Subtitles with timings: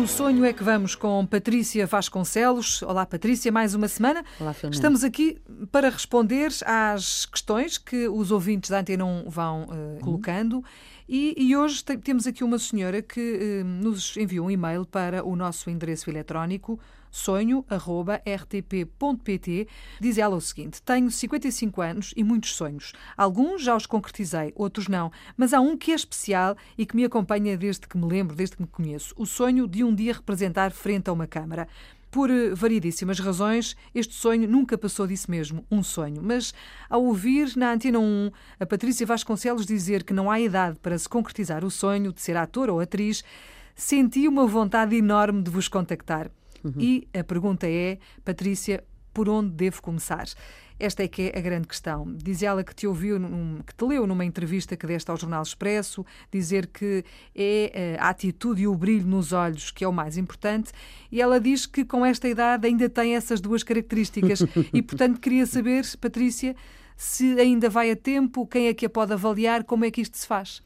[0.00, 2.80] do Sonho é que vamos com Patrícia Vasconcelos.
[2.80, 4.24] Olá, Patrícia, mais uma semana.
[4.40, 4.74] Olá, Filomena.
[4.74, 5.36] Estamos aqui
[5.70, 10.64] para responder às questões que os ouvintes da Antena 1 vão uh, colocando.
[11.12, 15.34] E, e, hoje temos aqui uma senhora que uh, nos enviou um e-mail para o
[15.34, 16.78] nosso endereço eletrónico
[17.10, 17.66] sonho.rtp.pt.
[20.00, 22.92] Diz ela o seguinte: Tenho 55 anos e muitos sonhos.
[23.16, 27.04] Alguns já os concretizei, outros não, mas há um que é especial e que me
[27.04, 30.70] acompanha desde que me lembro, desde que me conheço: o sonho de um dia representar
[30.70, 31.66] frente a uma câmara.
[32.10, 36.20] Por eh, variedíssimas razões, este sonho nunca passou disso mesmo, um sonho.
[36.22, 36.52] Mas
[36.88, 41.08] ao ouvir na Antena 1 a Patrícia Vasconcelos dizer que não há idade para se
[41.08, 43.22] concretizar o sonho de ser ator ou atriz,
[43.74, 46.30] senti uma vontade enorme de vos contactar.
[46.62, 46.74] Uhum.
[46.78, 50.26] E a pergunta é, Patrícia, por onde devo começar?
[50.80, 52.10] Esta é que é a grande questão.
[52.16, 55.42] Diz ela que te ouviu, num, que te leu numa entrevista que deste ao Jornal
[55.42, 57.04] Expresso, dizer que
[57.36, 60.72] é eh, a atitude e o brilho nos olhos que é o mais importante,
[61.12, 64.40] e ela diz que com esta idade ainda tem essas duas características.
[64.72, 66.56] e, portanto, queria saber, Patrícia,
[66.96, 70.16] se ainda vai a tempo, quem é que a pode avaliar, como é que isto
[70.16, 70.62] se faz?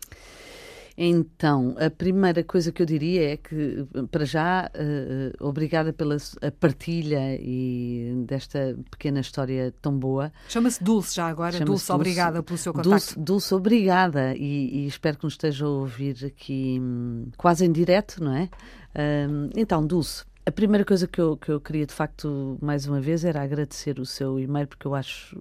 [0.97, 6.17] Então, a primeira coisa que eu diria é que, para já, uh, obrigada pela
[6.61, 10.33] partilha e desta pequena história tão boa.
[10.49, 11.53] Chama-se Dulce já agora.
[11.53, 12.91] Dulce, Dulce, obrigada pelo seu contacto.
[12.91, 17.73] Dulce, Dulce obrigada e, e, espero que nos esteja a ouvir aqui hum, quase em
[17.73, 18.45] direto, não é?
[18.95, 23.01] Uh, então, Dulce, a primeira coisa que eu, que eu queria, de facto, mais uma
[23.01, 25.37] vez, era agradecer o seu e-mail, porque eu acho,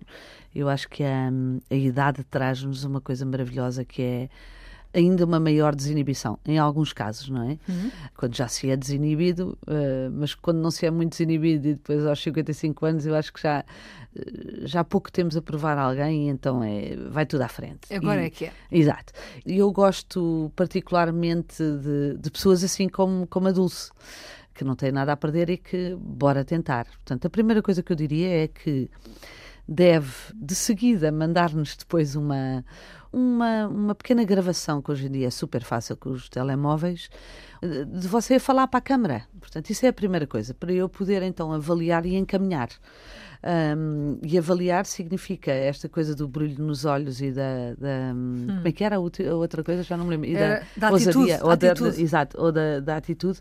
[0.56, 4.30] eu acho que a, hum, a idade traz-nos uma coisa maravilhosa que é
[4.94, 7.58] ainda uma maior desinibição, em alguns casos, não é?
[7.68, 7.92] Uhum.
[8.16, 12.06] Quando já se é desinibido, uh, mas quando não se é muito desinibido e depois
[12.06, 13.66] aos 55 anos, eu acho que já,
[14.16, 14.22] eh,
[14.66, 17.94] já há pouco temos a provar alguém e então é, vai tudo à frente.
[17.94, 18.54] Agora e, é que é.
[18.72, 19.14] Exato.
[19.46, 23.92] E eu gosto particularmente de, de pessoas assim como, como a Dulce
[24.54, 26.86] que não tem nada a perder e que bora tentar.
[26.86, 28.88] Portanto, a primeira coisa que eu diria é que
[29.68, 32.64] deve de seguida mandar-nos depois uma,
[33.14, 37.10] uma, uma pequena gravação, que hoje em dia é super fácil com os telemóveis,
[37.88, 39.24] de você falar para a câmara.
[39.40, 42.70] Portanto, isso é a primeira coisa, para eu poder então avaliar e encaminhar.
[43.46, 47.74] Um, e avaliar significa esta coisa do brilho nos olhos e da.
[47.78, 48.46] da hum.
[48.48, 49.84] Como é que era a, outra coisa?
[49.84, 50.30] Já não me lembro.
[50.30, 52.02] E da, da ousadia, atitude, ou da, atitude.
[52.02, 53.40] exato, ou da, da, atitude.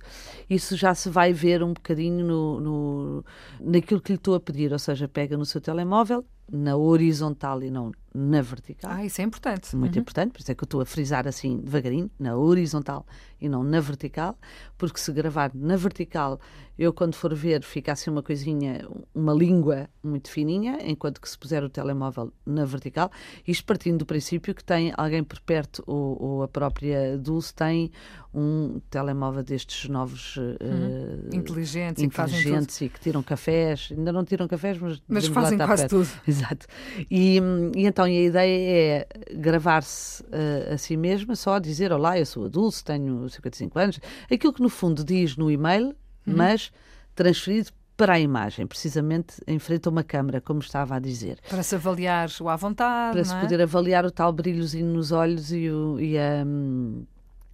[0.50, 3.25] Isso já se vai ver um bocadinho no, no,
[3.60, 4.72] naquilo que lhe estou a pedir.
[4.72, 8.91] Ou seja, pega no seu telemóvel, na horizontal e não na vertical.
[8.92, 9.75] Ah, isso é importante.
[9.75, 10.03] Muito uhum.
[10.03, 13.06] importante, por isso é que eu estou a frisar assim devagarinho, na horizontal
[13.41, 14.38] e não na vertical,
[14.76, 16.38] porque se gravar na vertical,
[16.78, 21.38] eu quando for ver, fica assim uma coisinha, uma língua muito fininha, enquanto que se
[21.38, 23.10] puser o telemóvel na vertical,
[23.47, 27.91] isto partindo do princípio que tem alguém por perto, ou, ou a própria Dulce tem
[28.32, 30.54] um telemóvel destes novos uhum.
[30.54, 35.26] uh, inteligentes, inteligentes e, que e, que tiram cafés, ainda não tiram cafés, mas, mas
[35.26, 35.97] fazem quase perto.
[35.97, 36.09] tudo.
[36.42, 36.66] Exato.
[37.10, 37.38] E,
[37.76, 42.47] e então a ideia é gravar-se uh, a si mesma, só dizer: Olá, eu sou
[42.47, 44.00] adulto, tenho 55 anos.
[44.30, 45.94] Aquilo que no fundo diz no e-mail, uhum.
[46.36, 46.72] mas
[47.14, 51.38] transferido para a imagem, precisamente em frente a uma câmara, como estava a dizer.
[51.48, 53.12] Para se avaliar o à vontade.
[53.12, 53.41] Para se é?
[53.41, 56.44] poder avaliar o tal brilhozinho nos olhos e, o, e a.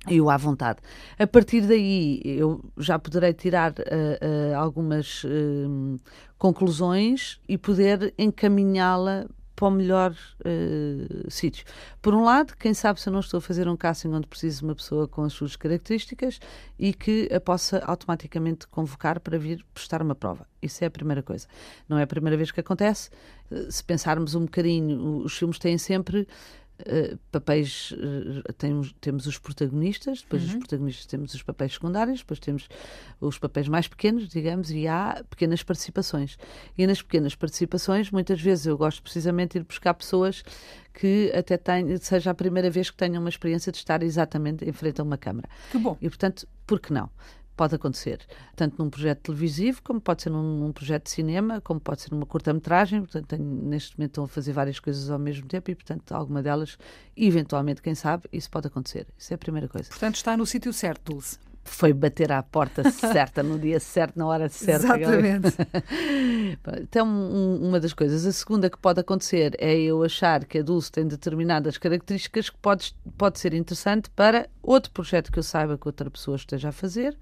[0.08, 0.78] e o à vontade.
[1.18, 6.00] A partir daí, eu já poderei tirar uh, uh, algumas uh,
[6.38, 9.26] conclusões e poder encaminhá-la
[9.58, 11.64] para o melhor uh, sítio.
[12.00, 14.60] Por um lado, quem sabe se eu não estou a fazer um casting onde preciso
[14.60, 16.38] de uma pessoa com as suas características
[16.78, 20.46] e que a possa automaticamente convocar para vir prestar uma prova.
[20.62, 21.48] Isso é a primeira coisa.
[21.88, 23.10] Não é a primeira vez que acontece.
[23.50, 26.28] Uh, se pensarmos um bocadinho, os filmes têm sempre
[26.80, 30.48] Uh, papéis uh, temos, temos os protagonistas, depois uhum.
[30.48, 32.68] dos protagonistas temos os papéis secundários, depois temos
[33.20, 36.38] os papéis mais pequenos, digamos, e há pequenas participações.
[36.76, 40.44] E nas pequenas participações, muitas vezes eu gosto precisamente de ir buscar pessoas
[40.94, 44.72] que até tenham, seja a primeira vez que tenham uma experiência de estar exatamente em
[44.72, 45.48] frente a uma câmara.
[45.70, 45.96] Que bom.
[46.00, 47.10] E portanto, por que não?
[47.58, 48.20] Pode acontecer,
[48.54, 52.12] tanto num projeto televisivo, como pode ser num, num projeto de cinema, como pode ser
[52.12, 53.00] numa curta-metragem.
[53.00, 56.40] Portanto, tenho, neste momento estão a fazer várias coisas ao mesmo tempo e, portanto, alguma
[56.40, 56.78] delas,
[57.16, 59.08] eventualmente, quem sabe, isso pode acontecer.
[59.18, 59.88] Isso é a primeira coisa.
[59.88, 61.38] Portanto, está no sítio certo, Dulce
[61.68, 64.86] foi bater à porta certa, no dia certo, na hora certa.
[64.98, 65.56] Exatamente.
[66.80, 68.26] então, um, uma das coisas.
[68.26, 72.58] A segunda que pode acontecer é eu achar que a Dulce tem determinadas características que
[72.58, 76.72] pode, pode ser interessante para outro projeto que eu saiba que outra pessoa esteja a
[76.72, 77.16] fazer,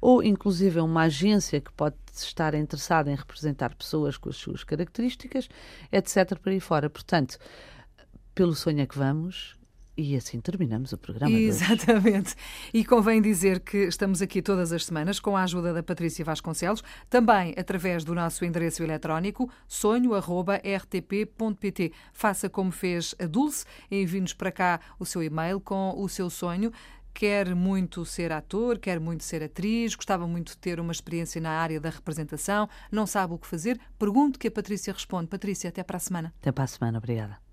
[0.00, 5.48] ou inclusive uma agência que pode estar interessada em representar pessoas com as suas características,
[5.90, 6.38] etc.
[6.38, 6.88] por aí fora.
[6.88, 7.38] Portanto,
[8.34, 9.57] pelo sonho é que vamos,
[10.00, 11.36] E assim terminamos o programa.
[11.36, 12.36] Exatamente.
[12.72, 16.84] E convém dizer que estamos aqui todas as semanas com a ajuda da Patrícia Vasconcelos,
[17.10, 20.62] também através do nosso endereço eletrónico sonho.rtp.pt.
[22.12, 26.70] Faça como fez a Dulce, envie-nos para cá o seu e-mail com o seu sonho
[27.12, 31.50] quer muito ser ator, quer muito ser atriz, gostava muito de ter uma experiência na
[31.50, 35.26] área da representação, não sabe o que fazer, pergunte que a Patrícia responde.
[35.26, 36.32] Patrícia, até para a semana.
[36.38, 37.47] Até para a semana, obrigada.